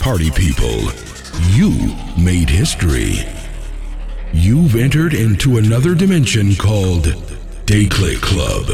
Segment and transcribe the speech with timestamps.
[0.00, 0.90] Party people,
[1.50, 3.18] you made history.
[4.32, 7.14] You've entered into another dimension called
[7.66, 8.66] D-Clic Club.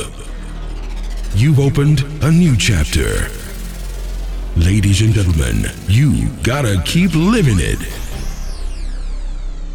[1.35, 3.29] You've opened a new chapter.
[4.57, 7.81] Ladies and gentlemen, you gotta keep living it.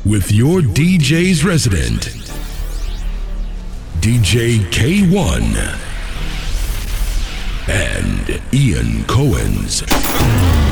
[0.06, 2.16] With your DJ's resident,
[4.00, 5.58] DJ Kay-One
[7.68, 10.69] and Ian Cowens.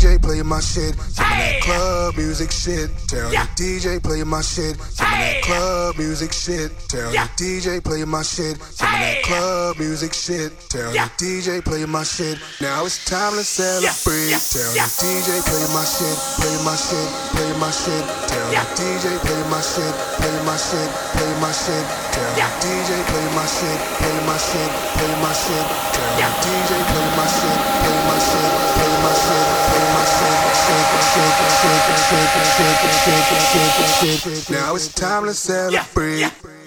[0.00, 0.96] DJ play my shit.
[1.40, 2.90] That club music shit.
[3.08, 4.76] Tell the DJ play my shit.
[4.76, 6.68] Some of that club music shit.
[6.88, 8.60] Tell the DJ play my shit.
[8.60, 10.52] Some of that club music shit.
[10.68, 12.36] Tell the DJ play my shit.
[12.60, 14.36] Now it's time to celebrate.
[14.52, 16.16] Tell the DJ play my shit.
[16.36, 17.08] Play my shit.
[17.32, 18.04] Play my shit.
[18.28, 19.94] Tell the DJ play my shit.
[20.20, 20.90] Play my shit.
[21.16, 21.86] Play my shit.
[22.12, 23.80] Tell the DJ play my shit.
[23.96, 24.70] Play my shit.
[24.92, 25.66] Play my shit.
[25.96, 27.58] Tell the DJ play my shit.
[27.80, 28.52] Play my shit.
[28.76, 29.46] Play my shit.
[29.72, 30.19] Play my shit.
[34.50, 36.20] Now it's time to celebrate.
[36.20, 36.59] This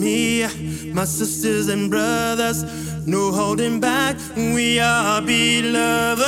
[0.00, 0.46] me,
[0.92, 2.64] my sisters and brothers.
[3.06, 6.24] No holding back, we are beloved.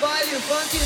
[0.00, 0.81] Baile, funk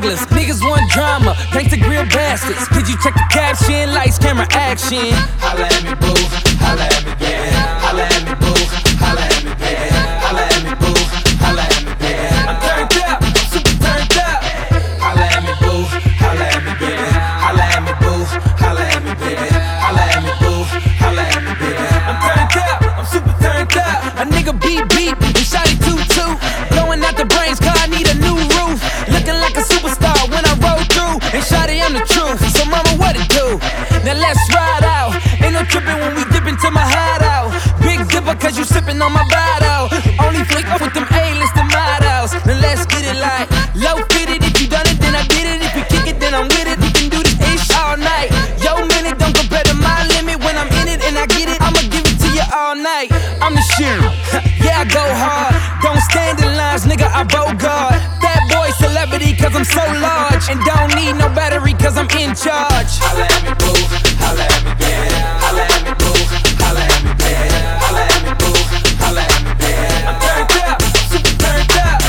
[0.00, 0.20] stragglers.
[0.30, 2.66] Niggas want drama, thanks to grill bastards.
[2.68, 3.92] Could you check the caption?
[3.92, 5.12] Lights, camera, action.
[5.38, 6.14] Holla at me, boo.
[6.58, 7.39] Holla at me, yeah.
[60.50, 62.98] And don't need no battery, cause I'm in charge.
[62.98, 63.70] Holla at me, boo.
[64.18, 65.38] Holla at me, yeah.
[65.38, 66.10] Holla at me, boo.
[66.58, 67.78] Holla at me, yeah.
[67.78, 68.58] Holla at me, boo.
[68.98, 70.10] Holla at me, yeah.
[70.10, 72.02] I'm turned up, super turned up.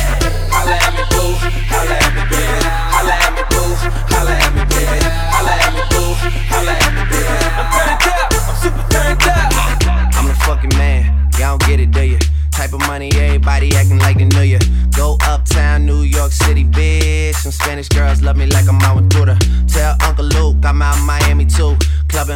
[0.58, 1.38] Holla at me, boo.
[1.70, 2.90] Holla at me, yeah.
[2.90, 3.78] Holla at me, boo.
[4.10, 5.06] Holla at me, yeah.
[5.38, 6.18] Holla at me, boo.
[6.50, 6.81] Holla at me, yeah.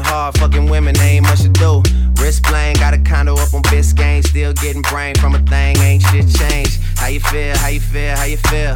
[0.04, 1.84] Hard, fucking women, ain't much to do.
[2.22, 6.02] Wrist playing, got a condo up on Biscayne, still getting brain from a thing, ain't
[6.04, 6.82] shit changed.
[6.98, 8.76] How you feel, how you feel, how you feel?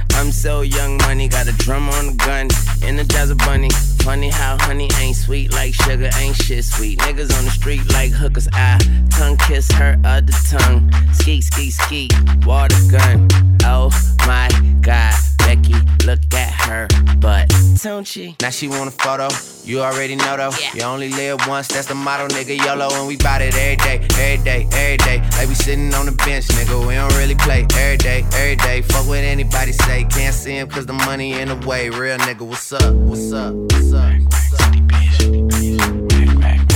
[0.15, 2.47] I'm so young money, got a drum on the gun,
[2.83, 3.69] energize a bunny.
[4.03, 6.99] Funny how honey ain't sweet like sugar, ain't shit sweet.
[6.99, 8.79] Niggas on the street like hookers, I
[9.11, 10.91] tongue kiss her other tongue.
[11.13, 12.09] Ski, ski, ski,
[12.45, 13.27] water gun.
[13.63, 13.91] Oh
[14.25, 14.49] my
[14.81, 16.87] god, Becky, look at her
[17.17, 17.53] butt,
[17.83, 18.35] don't she?
[18.41, 19.29] Now she want a photo.
[19.63, 20.49] You already know though.
[20.59, 20.73] Yeah.
[20.73, 22.57] You only live once, that's the motto, nigga.
[22.57, 25.21] YOLO, and we bout it every day, every day, every day.
[25.37, 26.87] Like we sitting on the bench, nigga.
[26.87, 28.81] We don't really play every day, every day.
[28.81, 30.00] Fuck what anybody say.
[30.09, 31.89] Can't see him cause the money in the way.
[31.89, 32.93] Real nigga, what's up?
[32.93, 33.53] What's up?
[33.53, 34.13] What's up?
[34.23, 34.73] What's up?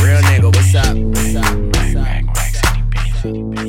[0.01, 0.95] Real nigga, what's up?
[0.97, 1.57] What's up?
[1.75, 1.95] What's
[3.25, 3.64] up?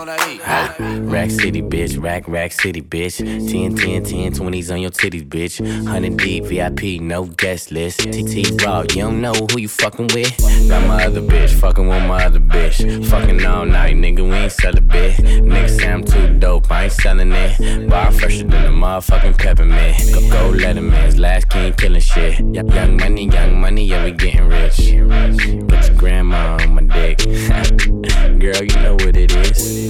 [0.00, 2.02] Rack City, bitch.
[2.02, 3.18] Rack, Rack City, bitch.
[3.18, 5.60] 10, 10, 10, 20s on your titties, bitch.
[5.60, 8.00] 100 deep, VIP, no guest list.
[8.00, 10.38] TT Raw, you don't know who you fucking with.
[10.68, 13.06] Got my other bitch, fucking with my other bitch.
[13.10, 15.16] Fucking all night, nigga, we ain't sell a bit.
[15.16, 17.88] Nigga say I'm too dope, I ain't selling it.
[17.90, 19.96] Bar fresher than a motherfucking peppermint.
[20.14, 22.40] Go, go Letterman's last king killing shit.
[22.40, 24.76] Young money, young money, yeah, we getting rich.
[25.68, 27.18] Put your grandma on my dick.
[28.40, 29.89] Girl, you know what it is.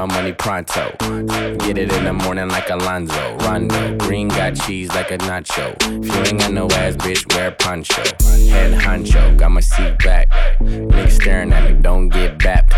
[0.07, 0.95] money pronto.
[1.57, 3.37] Get it in the morning like Alonzo.
[3.37, 3.97] Rondo.
[3.97, 5.75] Green got cheese like a nacho.
[5.81, 8.01] If you ain't got no ass, bitch, wear poncho.
[8.51, 10.29] Head honcho, got my seat back.
[10.59, 12.71] Niggas staring at me, don't get bapped.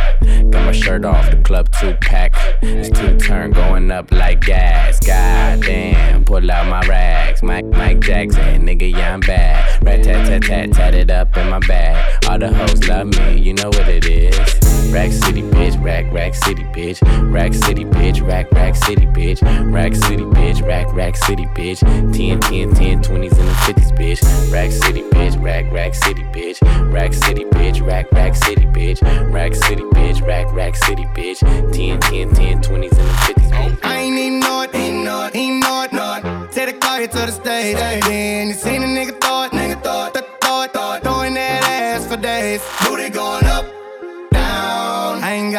[0.52, 2.34] Got my shirt off, the club two pack.
[2.62, 5.00] It's two turn going up like gas.
[5.00, 7.42] God damn, pull out my rags.
[7.42, 9.84] Mike, Mike Jackson, nigga, yeah, I'm bad.
[9.84, 12.26] Rat tat tat tat, tat it up in my bag.
[12.28, 14.83] All the hoes love me, you know what it is.
[14.92, 17.00] Rack City, bitch, rack, rack city, bitch.
[17.32, 19.42] Rack City, bitch, rack, rack city, bitch.
[19.72, 21.80] Rack City, bitch, rack, rack city, bitch.
[22.14, 24.52] 10, 10, 10, 20s and the 50s, bitch.
[24.52, 26.60] Rack City, bitch, rack, rack city, bitch.
[26.92, 29.02] Rack City, bitch, rack, rack city, bitch.
[29.32, 31.40] Rack City, bitch, rack, rack city, bitch.
[31.74, 33.80] 10, 10, 10, 20s and the 50s, bitch.
[33.84, 36.48] I ain't even know it, ain't know it, ain't know it, know.
[36.52, 39.23] Take the car here to the stage, then you seen a nigga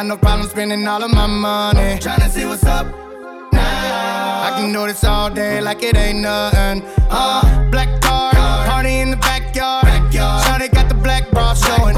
[0.05, 1.99] got no problem spending all of my money.
[1.99, 2.87] Tryna see what's up
[3.53, 4.43] now.
[4.47, 6.83] I can do this all day like it ain't nothing.
[7.11, 8.33] Uh, black car,
[8.67, 9.85] party in the backyard.
[10.13, 11.95] Shawty got the black bra showing.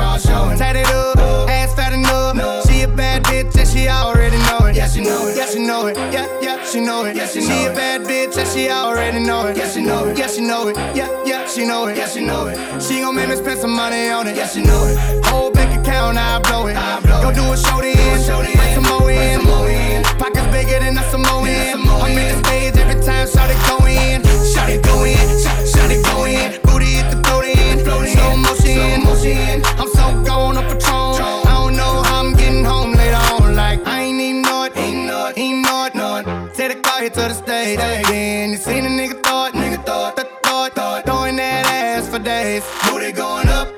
[0.56, 1.18] Tatted up,
[4.76, 5.36] Yeah, she know it.
[5.38, 5.96] Yeah, she know it.
[5.96, 7.16] Yeah, yeah, she know it.
[7.16, 9.56] Yeah, she, a bad bitch and she already know it.
[9.56, 10.18] Yeah, she know it.
[10.18, 10.76] Yeah, she know it.
[10.94, 11.96] Yeah, yeah, she know it.
[11.96, 12.82] Yeah, she know it.
[12.82, 14.36] She gon' make me spend some money on it.
[14.36, 15.24] Yeah, she know it.
[15.24, 16.74] Whole bank account, I blow it.
[17.24, 17.96] Go do a show then.
[17.96, 20.02] Bring some more in.
[20.20, 21.48] Pockets bigger than a Samoan.
[21.48, 24.22] I'm in the stage every time, shout it go in.
[24.44, 25.16] Shout it go in.
[25.40, 26.60] Shout, it go in.
[26.64, 27.80] Booty hit the throat in.
[27.80, 29.64] Slow motion.
[29.80, 31.05] I'm so gone up Patron.
[37.16, 37.78] to the stage.
[37.78, 42.18] Then you seen a nigga thought, nigga thought, th- thought, thought, throwing that ass for
[42.18, 42.62] days.
[42.84, 43.68] Booty going up,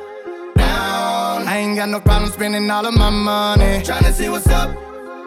[0.56, 1.46] down.
[1.46, 3.82] I ain't got no problem spending all of my money.
[3.84, 4.70] Trying to see what's up.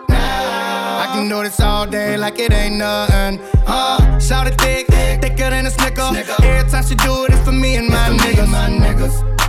[0.09, 1.03] now.
[1.03, 3.39] I can do this all day like it ain't nothing.
[3.65, 6.07] Uh, shout it thick, thick, thicker than a snicker.
[6.11, 6.35] snicker.
[6.43, 7.51] Every time she do it, it's for.
[7.53, 9.40] Me and my niggas.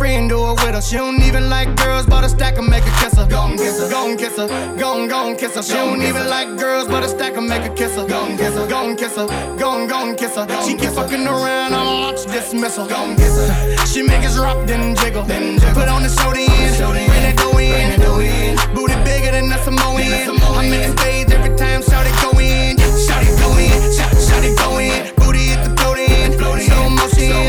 [0.00, 0.80] And friend do it with her.
[0.80, 3.26] She don't even like girls, but a stack and make her kiss her.
[3.26, 4.48] Gon' kiss her, gon' kiss her,
[4.78, 5.62] gon' gon' kiss her.
[5.62, 8.06] She don't even like girls, but a stack and make her kiss her.
[8.08, 9.26] Gon' kiss her, gon' kiss her,
[9.58, 10.46] gon' gon' kiss her.
[10.64, 12.86] She keep fucking around, I'ma launch dismissal.
[12.86, 13.86] Gon' kiss her.
[13.86, 15.24] She make us rock, then jiggle.
[15.24, 18.56] Put on the show then, bring that dough in.
[18.74, 20.00] Booty bigger than a Samoan.
[20.00, 22.78] I'm in the stage every time, shout it go in.
[23.04, 25.19] Shout it go in, shout, shout it go in.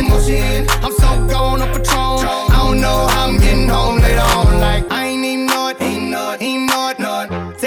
[0.10, 0.68] Motion.
[0.84, 2.26] I'm so gone on Patron.
[2.54, 4.60] I don't know how I'm getting home later on.
[4.60, 7.12] Like I ain't even know it, ain't know it, ain't know it, know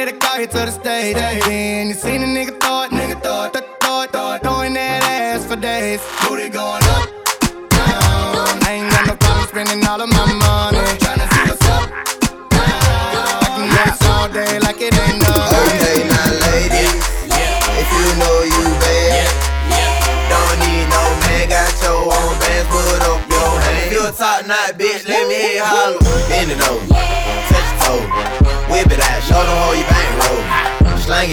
[0.05, 3.64] the car hit to the stage, then you seen a nigga thought, nigga thought, th-
[3.80, 6.01] thought, thought, throwing that ass for days.
[6.22, 6.84] Booty going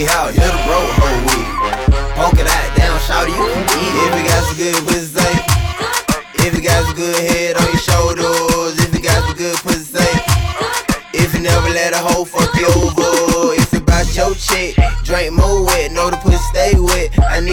[0.07, 1.00] Out, hit a bro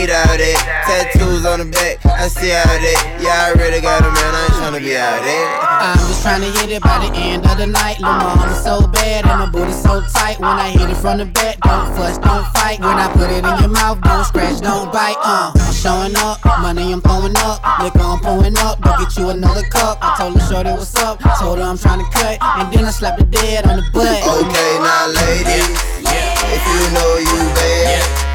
[0.08, 0.28] wet.
[0.28, 0.78] I need all that.
[0.88, 3.20] Tattoos on the back, I see all that.
[3.20, 5.46] Yeah, I already got a man, I ain't tryna be out there.
[5.60, 8.00] I'm just trying to hit it by the end of the night.
[8.00, 10.40] Lil' mama so bad and my booty so tight.
[10.40, 12.80] When I hit it from the back, don't fuss, don't fight.
[12.80, 15.18] When I put it in your mouth, don't scratch, don't bite.
[15.20, 18.80] Uh, I'm showing up, money I'm throwing up, liquor I'm pouring up.
[18.80, 19.98] Go get you another cup.
[20.00, 22.90] I told her shorty what's up, told her I'm trying to cut, and then I
[22.90, 24.24] slapped the dead on the butt.
[24.24, 28.27] Okay, now ladies, if you know you bad,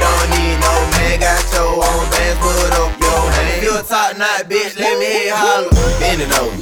[0.00, 3.62] don't need no man, got your own bands, put up your hand.
[3.62, 5.70] You a top knot bitch, let me you holler.
[6.00, 6.56] Bend it over,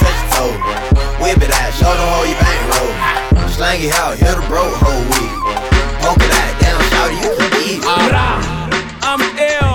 [0.00, 0.54] touch your toe,
[1.22, 2.92] whip it out, show them how you bang roll.
[3.54, 5.32] Slang it out, hit a bro whole week.
[6.02, 7.80] Poke it out, down, shout you can eat.
[9.06, 9.73] I'm ill,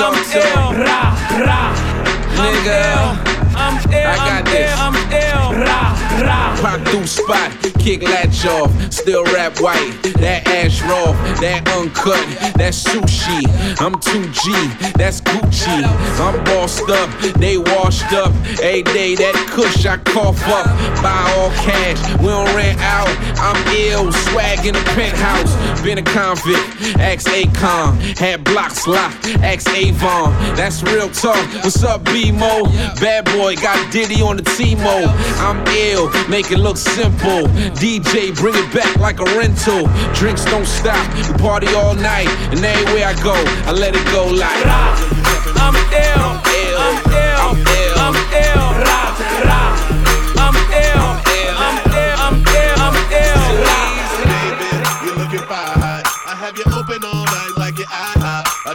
[0.00, 0.84] I'm ill.
[0.84, 1.10] Ra,
[1.42, 1.74] ra.
[2.38, 3.18] Nigga.
[3.56, 4.97] I'm ill, I got this.
[6.60, 9.92] Pop through spot, kick latch off, still rap white.
[10.18, 12.18] That ash raw, that uncut,
[12.58, 13.46] that sushi.
[13.80, 15.84] I'm 2G, that's Gucci.
[16.18, 18.32] I'm bossed up, they washed up.
[18.60, 20.66] Every day that kush I cough up,
[21.00, 22.00] buy all cash.
[22.18, 23.08] We don't rent out.
[23.38, 25.54] I'm ill, swag in the penthouse.
[25.82, 30.32] Been a convict, ex Akon, had blocks locked, ex Avon.
[30.56, 31.38] That's real talk.
[31.62, 32.64] What's up, B-Mo?
[33.00, 35.06] Bad boy, got Diddy on the T-Mo.
[35.38, 37.46] I'm ill, make it look simple.
[37.76, 39.86] DJ, bring it back like a rental.
[40.14, 42.28] Drinks don't stop, we party all night.
[42.50, 43.34] And anywhere I go,
[43.66, 44.66] I let it go like.
[45.56, 48.57] I'm ill, I'm ill, I'm ill, I'm ill.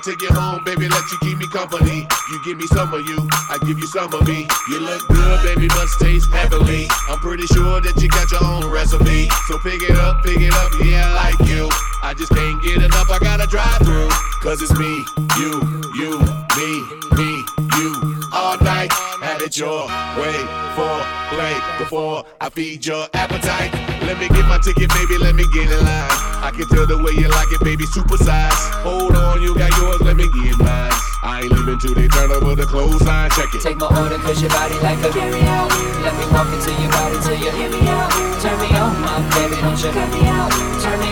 [0.03, 2.05] Take you home, baby, let you keep me company.
[2.29, 3.17] You give me some of you,
[3.49, 4.47] I give you some of me.
[4.67, 6.87] You look good, baby, must taste heavenly.
[7.07, 9.29] I'm pretty sure that you got your own recipe.
[9.47, 11.69] So pick it up, pick it up, yeah, I like you.
[12.03, 14.09] I just can't get enough, I gotta drive through.
[14.43, 15.05] Cause it's me,
[15.39, 15.63] you,
[15.95, 16.19] you,
[16.59, 16.71] me,
[17.15, 17.31] me,
[17.79, 18.19] you.
[18.33, 18.91] All night,
[19.23, 19.87] have it your
[20.19, 20.35] way
[20.75, 20.93] for
[21.31, 23.92] play before I feed your appetite.
[24.05, 26.11] Let me get my ticket, baby, let me get in line.
[26.43, 28.51] I can tell the way you like it, baby, super size.
[28.83, 30.91] Hold on, you got yours, let me get mine.
[31.23, 33.61] I ain't leaving till they turn over the clothesline, check it.
[33.61, 35.71] Take my order cause your body like a carry out
[36.03, 38.11] Let me walk into your body till you hear me out
[38.43, 41.02] Turn me on my baby, don't you cut me out Turn me on my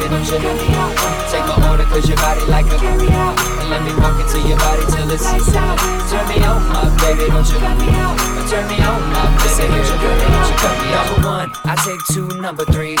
[0.00, 0.92] baby, don't you me out.
[1.30, 3.36] Take my order cause your body like a carry out.
[3.60, 5.78] And let me walk into your body till it's lights out
[6.08, 8.16] Turn me on my baby, don't you cut me out.
[8.48, 11.50] Turn me on my baby, don't you cut me out cut me out Number one,
[11.64, 13.00] I take two number threes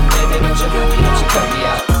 [0.09, 0.67] baby, don't you
[1.29, 2.00] cut me, out.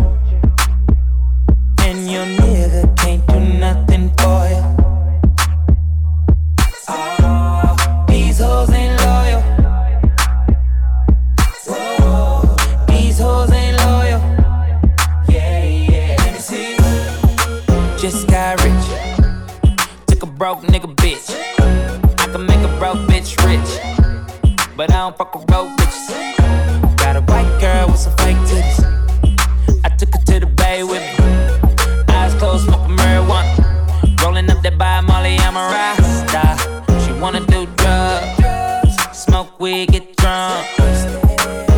[35.53, 37.03] I'm a rasta.
[37.05, 40.65] She wanna do drugs, smoke weed, get drunk.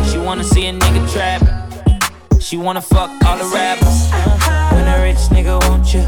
[0.08, 1.42] She wanna see a nigga trap.
[2.40, 4.12] She wanna fuck all the rappers.
[4.72, 6.02] When a rich nigga want you,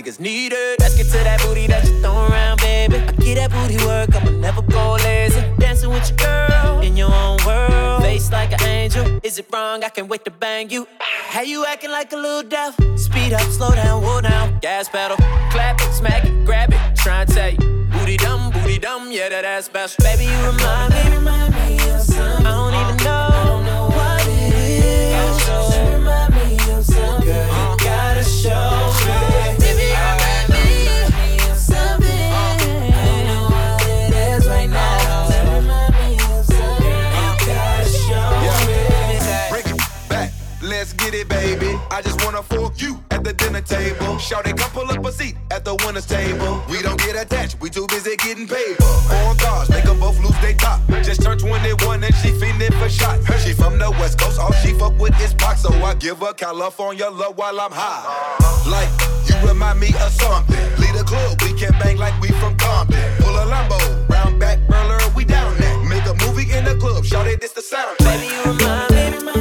[0.00, 0.80] niggas need it.
[0.80, 2.96] Let's get to that booty that you throw around, baby.
[2.96, 5.42] I get that booty work, I'ma never go lazy.
[5.58, 8.02] Dancing with your girl in your own world.
[8.02, 9.20] Face like an angel.
[9.22, 9.84] Is it wrong?
[9.84, 10.86] I can't wait to bang you.
[10.98, 12.96] How you acting like a little devil?
[12.96, 14.58] Speed up, slow down, whoa down.
[14.60, 15.16] Gas pedal.
[15.50, 16.80] Clap it, smack it, grab it.
[16.96, 17.58] Try and tell you.
[17.92, 20.02] Booty dumb, booty dumb, yeah, that ass special.
[20.02, 21.10] Baby, you remind me,
[41.20, 41.78] it, baby.
[41.90, 44.18] I just wanna fork you at the dinner table.
[44.18, 46.62] Shout it, come pull up a seat at the winner's table.
[46.70, 48.76] We don't get attached, we too busy getting paid.
[49.08, 50.80] Foreign cars, make them both lose their top.
[51.02, 53.22] Just turned 21 and she fiending for shots.
[53.44, 56.32] She from the West Coast, all she fuck with is Pac, so I give her
[56.32, 58.02] California love while I'm high.
[58.68, 58.90] Like,
[59.28, 60.56] you remind me of something.
[60.80, 62.98] Lead a club, we can bang like we from Compton.
[63.18, 65.78] Pull a Lambo, round back, burler, we down there.
[65.84, 67.96] Make a movie in the club, shout it, this the sound.
[67.98, 69.39] Baby, you remind me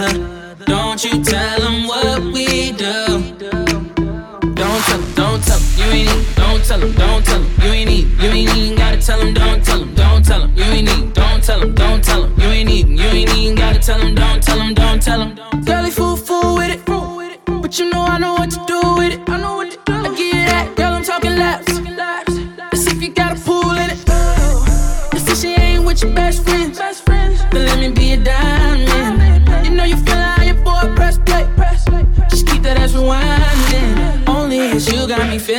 [0.00, 0.54] other.
[0.66, 3.34] Don't you tell them what we do.
[4.54, 6.34] Don't tell 'em, don't tell 'em, you ain't need.
[6.36, 8.06] Don't tell 'em, don't tell 'em, you ain't need.
[8.22, 11.12] You ain't even gotta tell 'em, don't tell 'em, don't tell 'em, you ain't need.
[11.14, 12.88] Don't tell 'em, don't tell 'em, you ain't need.
[12.88, 15.30] You ain't even gotta tell 'em, don't tell 'em, don't tell 'em.
[15.64, 18.57] Girlie fool fool with it, but you know I know what to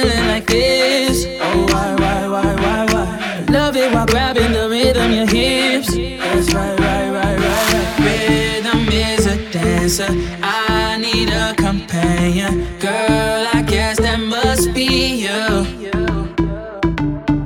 [0.02, 1.26] feeling like this.
[1.42, 3.46] Oh, why, why, why, why, why?
[3.50, 5.90] Love it while grabbing the rhythm, your hips.
[5.94, 8.00] That's right, right, right, right, right.
[8.06, 10.08] Rhythm is a dancer.
[10.42, 12.68] I need a companion.
[12.80, 15.90] Girl, I guess that must be you.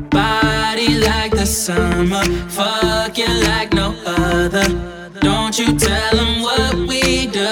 [0.09, 4.67] Body like the summer, fucking like no other.
[5.21, 7.51] Don't you tell them what we do.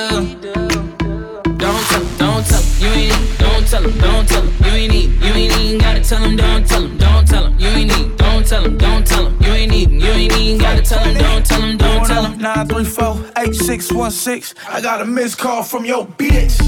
[1.63, 3.40] Don't tell don't tell you ain't
[3.81, 5.23] tell 'em, don't tell 'em, you ain't need.
[5.23, 8.17] You ain't even gotta tell 'em, don't tell 'em, don't tell 'em, you ain't need.
[8.17, 9.91] Don't tell 'em, don't tell 'em, you ain't need.
[9.91, 12.37] You ain't even gotta tell 'em, don't tell 'em, don't tell 'em.
[12.39, 14.53] 934-8616.
[14.69, 16.59] I got a missed call from your bitch.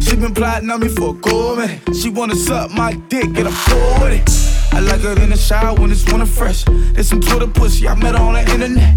[0.00, 1.14] She been plotting on me for a
[1.56, 1.80] minute.
[2.00, 3.54] She wanna suck my dick and I'm
[4.00, 4.30] with it.
[4.72, 6.64] I like her in the shower when it's winter fresh.
[6.94, 8.94] There's some Twitter pussy I met her on the internet.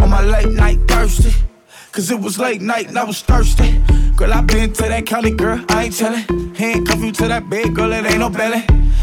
[0.00, 1.34] On my late night thirsty.
[1.92, 3.82] Cause it was late night and I was thirsty.
[4.14, 5.64] Girl, I been to that county, girl.
[5.68, 6.54] I ain't tellin'.
[6.54, 8.62] Handcuff you to that bed, girl, it ain't no belly.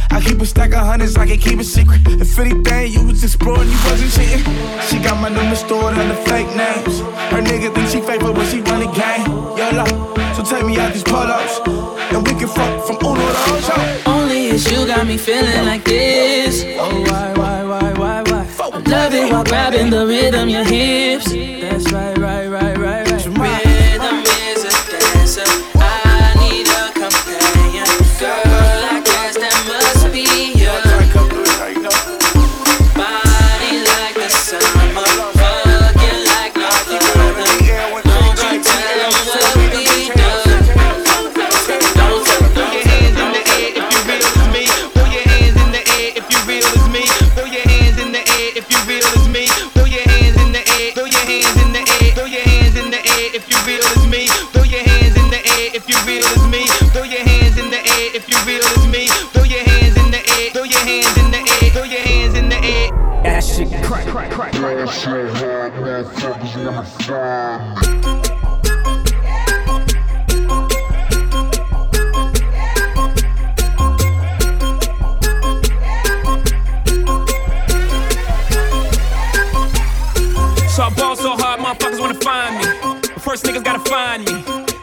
[0.10, 2.00] I keep a stack of hundreds, I can keep it secret.
[2.08, 4.44] If anything, you was exploring, you wasn't cheating.
[4.88, 7.00] She got my number stored under fake names.
[7.34, 9.26] Her nigga think she favorite when she run the game.
[9.60, 9.84] yo,
[10.34, 11.60] so take me out these polos.
[12.14, 14.10] And we can fuck from Uno to Ocho.
[14.10, 16.64] Only is you got me feeling like this.
[16.80, 17.66] Oh, why, why, why?
[18.88, 21.32] Love it while grabbing the rhythm, your hips.
[21.32, 23.26] That's right, right, right, right, right.
[23.26, 25.66] Rhythm is a dancer.
[66.08, 67.76] wanna.
[80.70, 82.66] So I ball so hard, motherfuckers wanna find me.
[83.20, 84.57] First niggas gotta find me.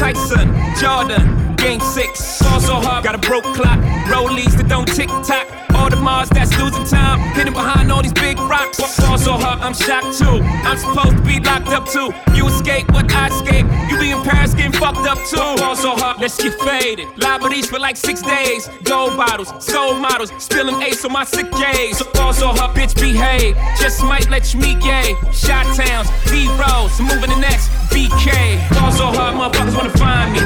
[0.00, 0.48] Tyson,
[0.80, 2.40] Jordan, game six.
[2.40, 3.78] Also hard, got a broke clock.
[4.08, 5.46] Rollies that don't tick tock.
[5.74, 7.20] All the Mars that's losing time.
[7.34, 8.80] Hidden behind all these big rocks.
[9.04, 10.40] Also hard, I'm shocked too.
[10.64, 12.08] I'm supposed to be locked up too.
[12.34, 13.66] You escape what I escape.
[13.90, 15.62] You be in Paris getting fucked up too.
[15.62, 17.06] Also hard, let's get faded.
[17.18, 18.68] Liberties for like six days.
[18.84, 20.32] Gold bottles, soul models.
[20.38, 21.98] Spilling ace on my sick days.
[21.98, 23.54] So also hard, bitch behave.
[23.78, 25.14] Just might let you meet gay.
[25.30, 26.98] Shot towns, B rolls.
[27.00, 28.58] Moving the next BK.
[28.82, 30.40] Also hard, motherfuckers wanna find me.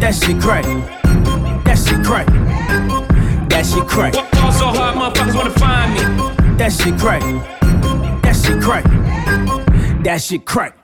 [0.00, 0.64] That shit crack.
[1.64, 2.26] That shit crack.
[3.48, 4.14] That shit crack.
[4.14, 6.56] Fall so hard, motherfuckers wanna find me.
[6.56, 7.22] That shit crack.
[8.22, 8.84] That shit crack.
[10.04, 10.83] That shit crack.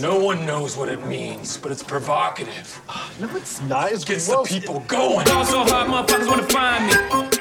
[0.00, 2.80] No one knows what it means, but it's provocative.
[2.88, 3.92] Ah, no, it's not.
[3.92, 5.26] It gets the people going.
[5.26, 7.39] Y'all so hard, motherfuckers wanna find me.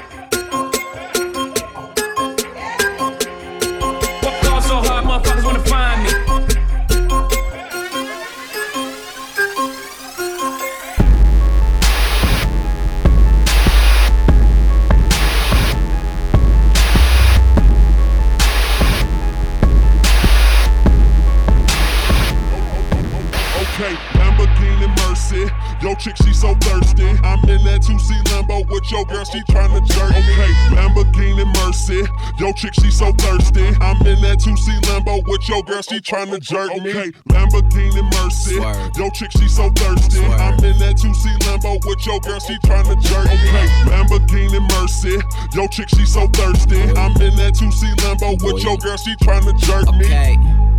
[26.00, 27.04] chick, she so thirsty.
[27.24, 30.34] I'm in that 2C limbo with your girl, she tryna jerk me.
[30.34, 32.02] Okay, Lamborghini Mercy.
[32.40, 33.68] Yo chick, she so thirsty.
[33.84, 36.90] I'm in that 2C limbo with your girl, she tryna jerk me.
[36.90, 38.56] Okay, Lamborghini Mercy.
[38.96, 40.24] Yo chick, she so thirsty.
[40.24, 43.50] I'm in that 2C limbo with your girl, she tryna jerk me.
[43.52, 45.20] Okay, Lamborghini Mercy.
[45.54, 46.82] Yo chick, she so thirsty.
[46.96, 50.06] I'm in that 2C limbo with your girl, she tryna jerk me.
[50.06, 50.79] Okay.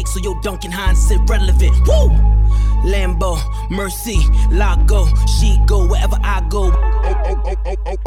[0.07, 1.75] so your Duncan Hines sit relevant.
[1.87, 2.09] Woo!
[2.83, 3.37] Lambo,
[3.69, 4.17] Mercy,
[4.49, 5.05] Lago,
[5.39, 6.71] she go wherever I go.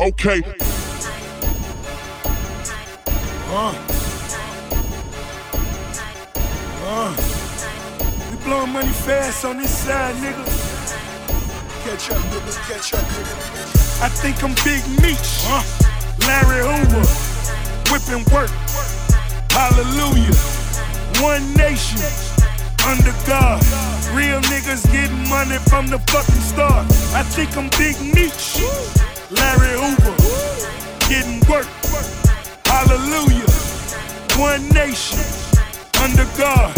[0.01, 0.43] Okay.
[3.51, 3.75] Uh.
[6.87, 7.17] Uh.
[8.31, 10.45] We blowing money fast on this side, nigga.
[11.85, 12.53] Catch up, nigga.
[12.69, 14.03] Catch up, nigga.
[14.03, 15.45] I think I'm Big Meech.
[15.47, 15.63] Uh.
[16.27, 17.05] Larry Hoover.
[17.91, 18.51] Whipping work.
[19.51, 20.64] Hallelujah.
[21.21, 22.01] One nation.
[22.87, 23.63] Under God.
[24.13, 26.87] Real niggas getting money from the fucking start.
[27.15, 28.61] I think I'm Big Meech.
[29.31, 30.15] Larry Hoover.
[31.09, 31.67] Getting work.
[32.67, 33.49] Hallelujah.
[34.39, 35.21] One nation.
[36.03, 36.75] Under God.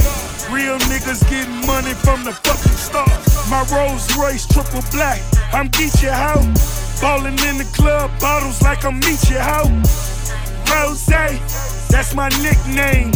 [0.51, 3.11] Real niggas getting money from the fucking start.
[3.51, 5.21] My Rolls Royce triple black.
[5.53, 6.41] I'm Geechee how?
[7.01, 9.65] Ballin' in the club, bottles like I'm Meechee how?
[10.73, 13.13] Rose, that's my nickname.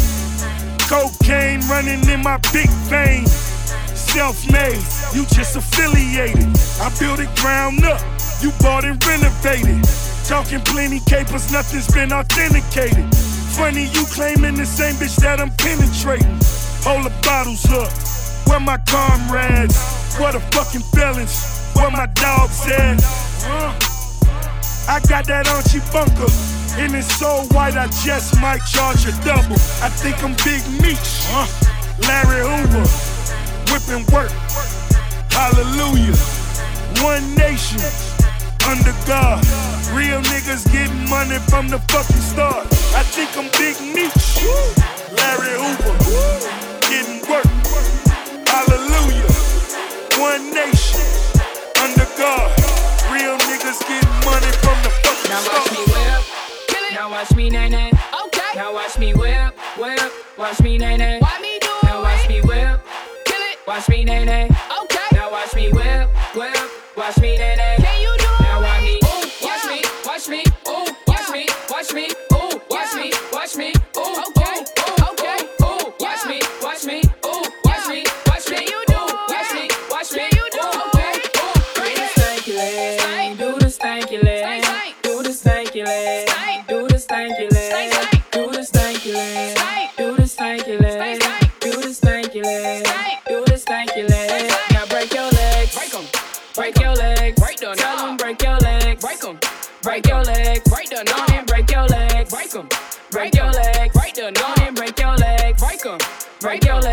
[0.90, 3.24] Cocaine running in my big vein.
[3.94, 4.82] Self-made,
[5.14, 6.50] you just affiliated.
[6.82, 8.00] I built it ground up,
[8.42, 9.84] you bought and renovated.
[10.26, 13.06] Talking plenty capers, nothing's been authenticated.
[13.54, 16.40] Funny you claiming the same bitch that I'm penetrating.
[16.82, 17.92] Hold the bottles up,
[18.48, 19.78] where my comrades?
[20.18, 21.70] Where the fucking felons?
[21.74, 22.98] Where my dogs at?
[24.90, 26.59] I got that Archie bunker.
[26.78, 29.58] And it's so white, I just might charge a double.
[29.82, 31.46] I think I'm Big Meech, uh,
[32.06, 32.86] Larry Hoover,
[33.68, 34.30] whipping work.
[35.34, 36.16] Hallelujah.
[37.02, 37.80] One nation,
[38.68, 39.42] under God.
[39.92, 42.66] Real niggas getting money from the fucking start.
[42.94, 44.40] I think I'm Big Meech,
[45.18, 45.96] Larry Hoover,
[46.86, 47.50] getting work.
[48.46, 49.26] Hallelujah.
[50.20, 51.02] One nation,
[51.82, 52.48] under God.
[53.10, 56.49] Real niggas getting money from the fucking Now start.
[57.00, 57.00] Watch me whip.
[57.00, 57.92] Now watch me nay nay.
[58.26, 58.56] Okay.
[58.56, 60.12] Now watch me whip, whip.
[60.36, 61.18] Watch me nay nay.
[61.20, 62.80] Why me do Now watch me whip.
[63.24, 63.58] Kill it.
[63.66, 64.50] Watch me nay nay.
[64.82, 65.06] Okay.
[65.12, 66.70] Now watch me whip, whip.
[66.96, 67.99] Watch me nay nay.
[106.42, 106.89] Regular.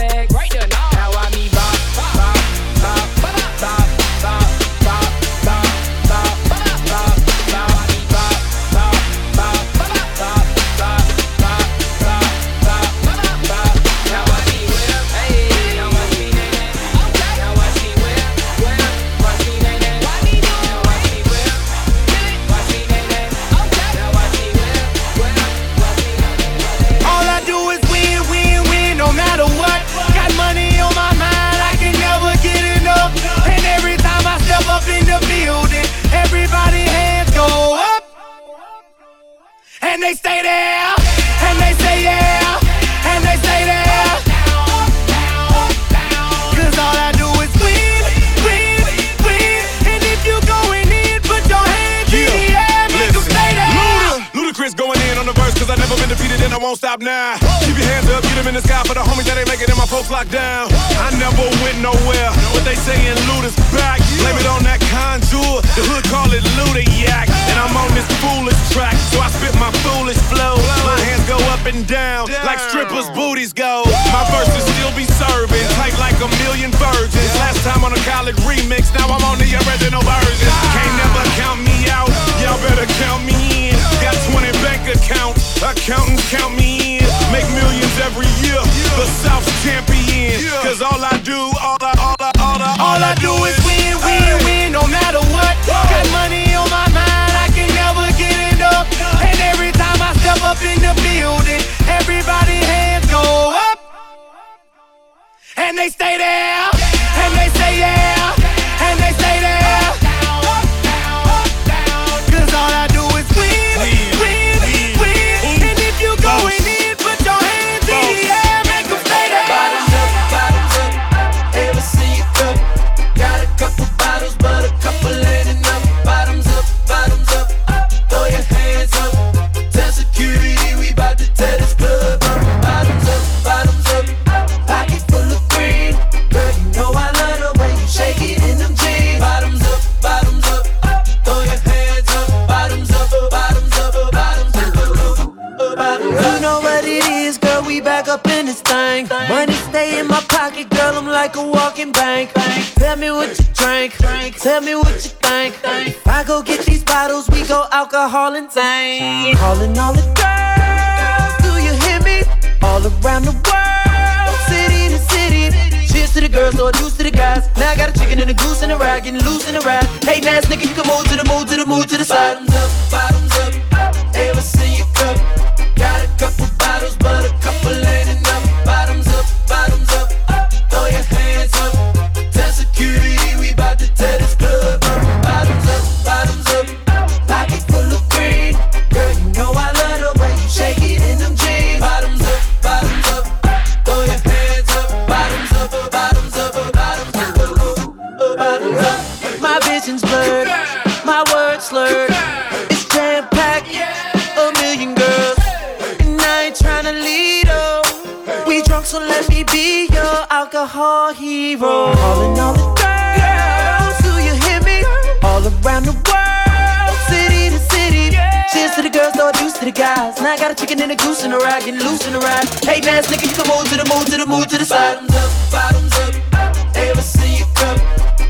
[208.87, 211.91] so let me be your alcohol hero.
[211.91, 214.79] Calling all the girls, do you hear me?
[215.27, 218.15] All around the world, city to city.
[218.47, 220.21] Cheers to the girls, throw a to the guys.
[220.21, 222.19] Now I got a chicken and a goose in the ride, getting loose in the
[222.19, 222.47] ride.
[222.63, 225.03] Hey, man, nigga, you can move to the move to the move to the side.
[225.51, 227.79] Bottoms up, bottoms up, ever see you come?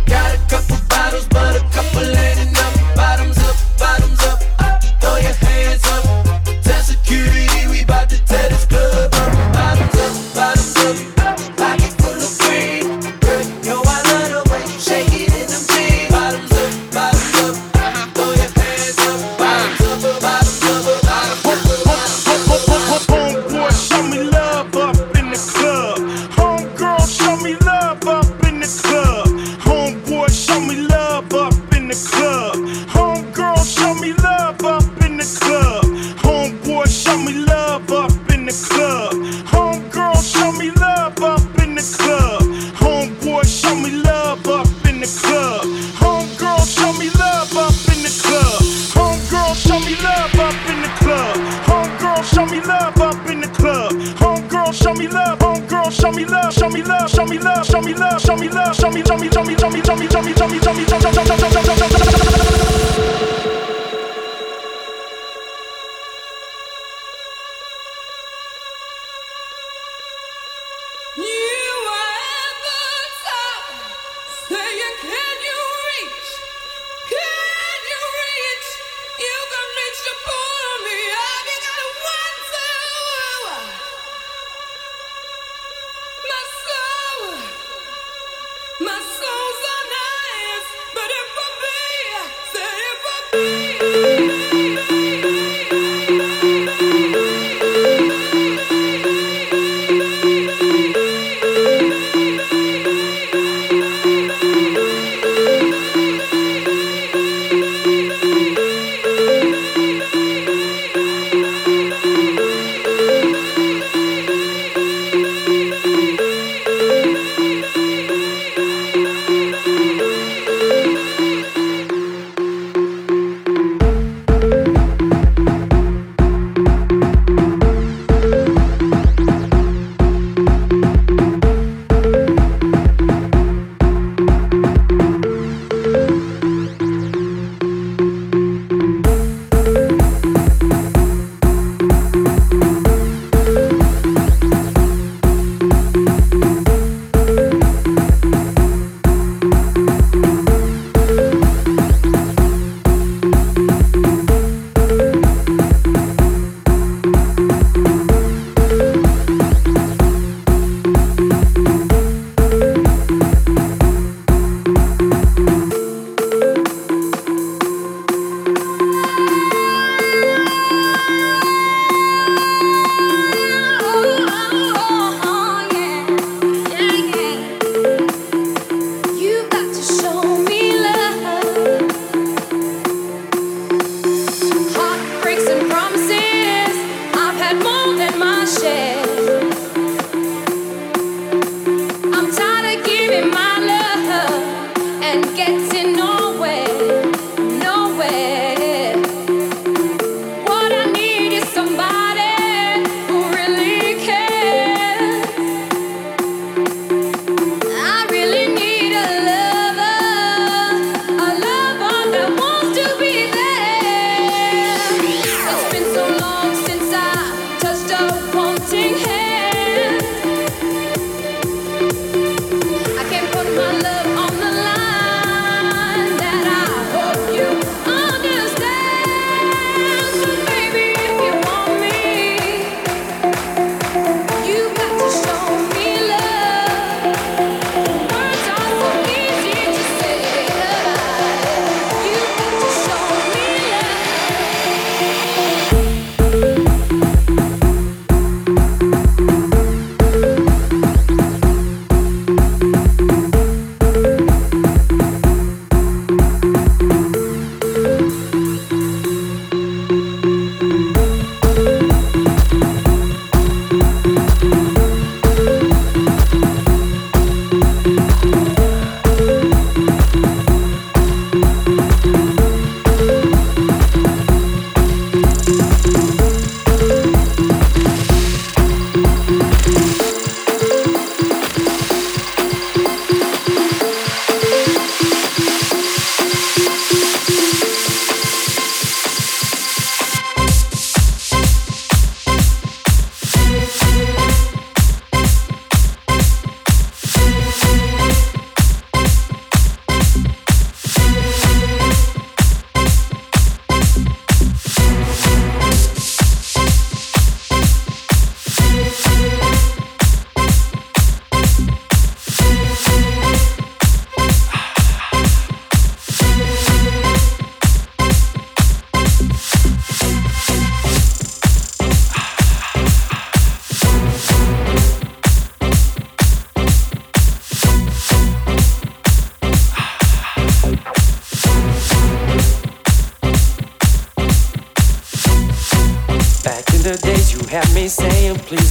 [0.08, 2.47] Got a couple bottles, but a couple ain't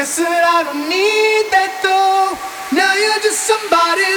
[0.00, 2.32] Guess that I don't need that though.
[2.72, 4.08] Now you're just somebody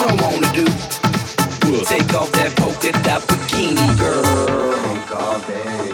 [0.00, 0.64] this what I wanna do.
[1.84, 4.22] Take off that polka dot bikini, girl.
[4.82, 5.92] Drink all day,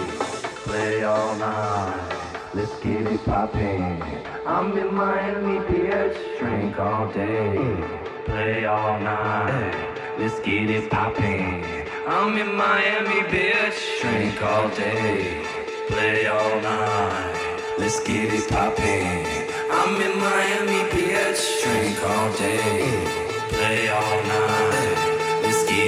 [0.65, 2.13] play all night.
[2.55, 4.03] Let's get it poppin'.
[4.47, 6.39] I'm in Miami, bitch.
[6.39, 7.77] Drink all day,
[8.25, 9.75] play all night.
[10.19, 11.65] Let's get it poppin'.
[12.07, 14.01] I'm in Miami, bitch.
[14.01, 15.45] Drink all day,
[15.89, 17.75] play all night.
[17.79, 19.27] Let's get it poppin'.
[19.71, 21.63] I'm in Miami, bitch.
[21.63, 23.26] Drink all day,
[23.57, 24.97] play all night.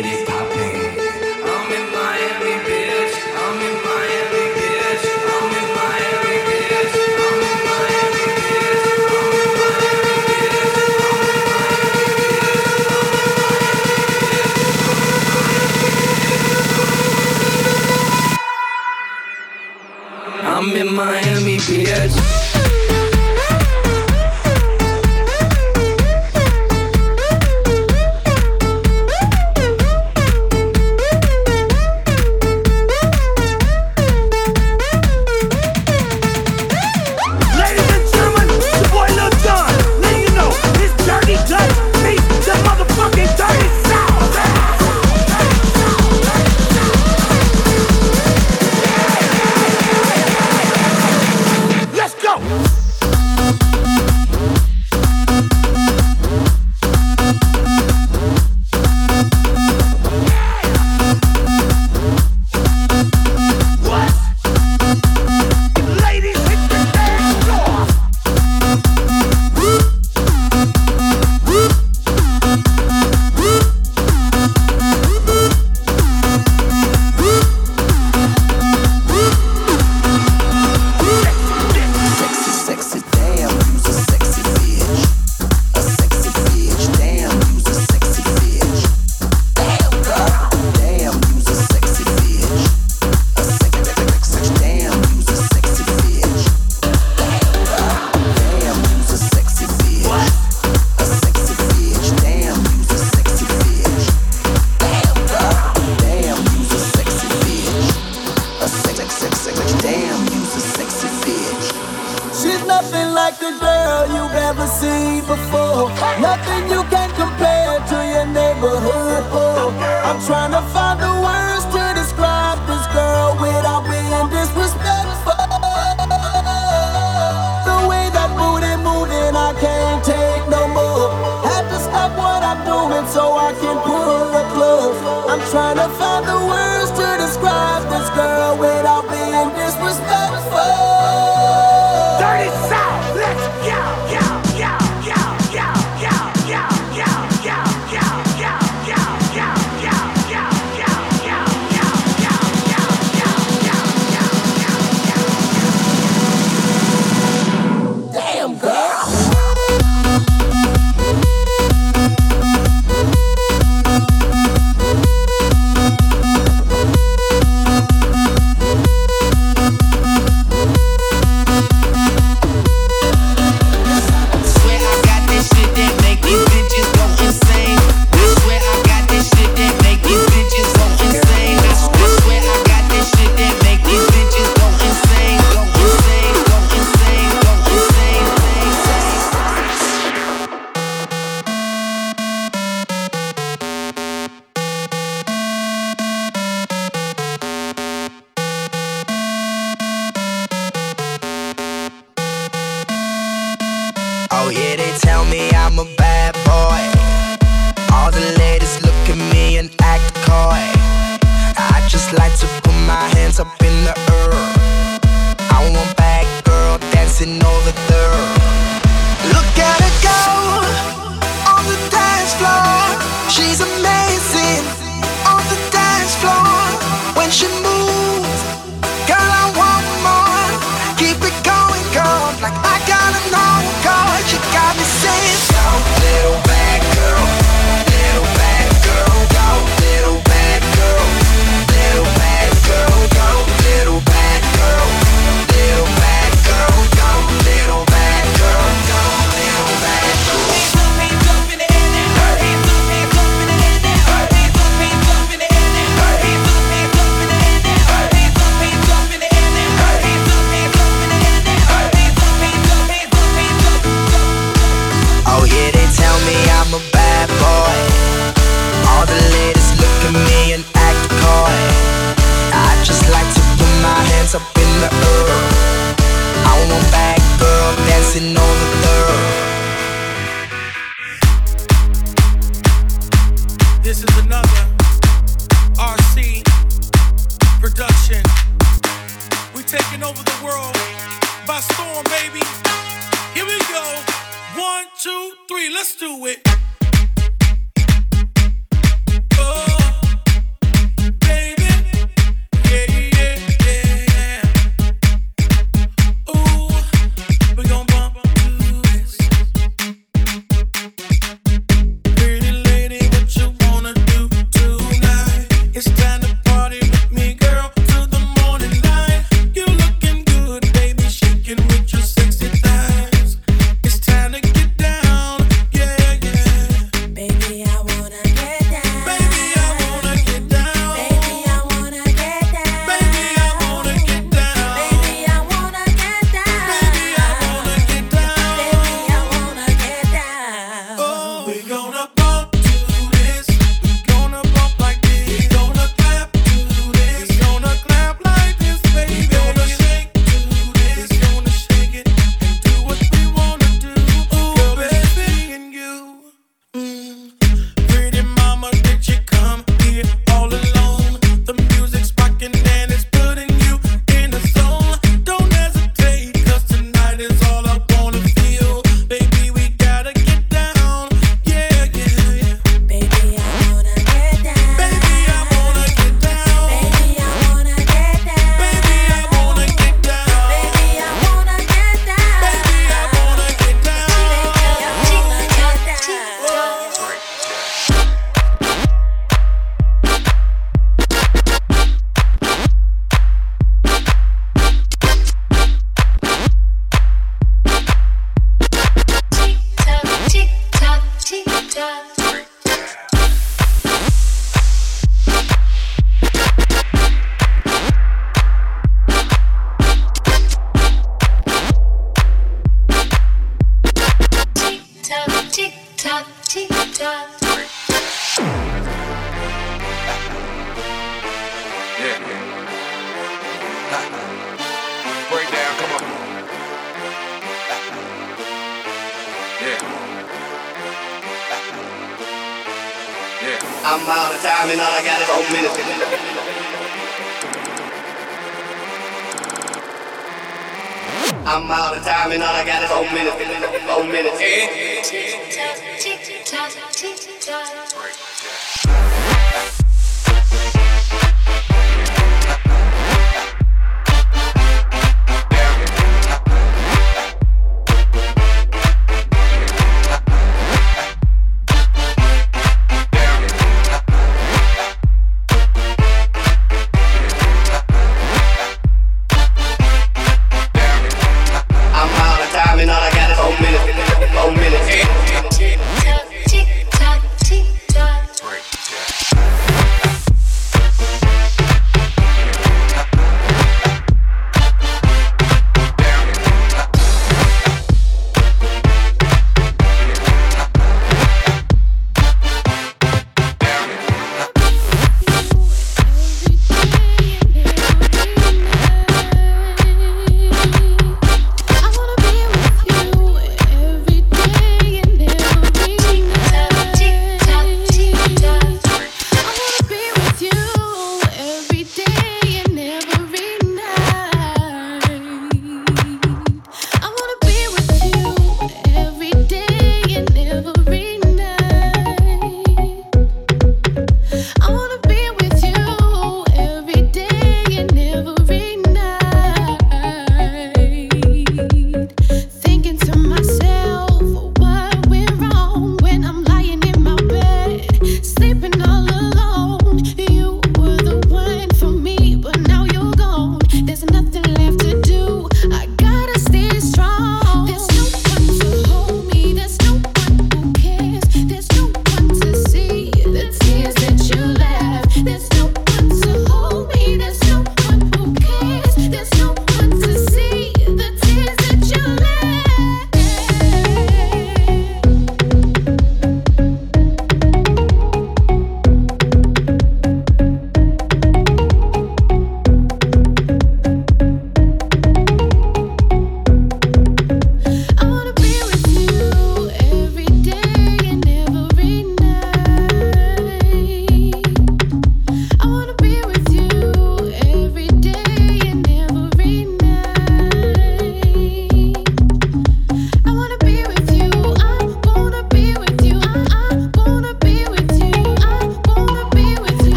[0.00, 0.27] It